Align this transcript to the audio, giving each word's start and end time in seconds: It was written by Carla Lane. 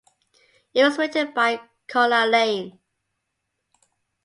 It 0.73 0.83
was 0.83 0.97
written 0.97 1.31
by 1.31 1.61
Carla 1.87 2.25
Lane. 2.25 2.79